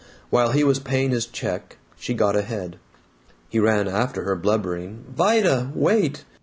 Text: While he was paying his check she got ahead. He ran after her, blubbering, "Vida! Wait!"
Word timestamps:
While 0.31 0.53
he 0.53 0.63
was 0.63 0.79
paying 0.79 1.11
his 1.11 1.27
check 1.27 1.77
she 1.95 2.15
got 2.15 2.35
ahead. 2.35 2.79
He 3.49 3.59
ran 3.59 3.87
after 3.87 4.23
her, 4.23 4.35
blubbering, 4.35 5.05
"Vida! 5.15 5.71
Wait!" 5.75 6.23